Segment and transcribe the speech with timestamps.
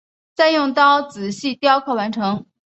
[0.33, 2.47] 再用刀仔细雕刻至完成。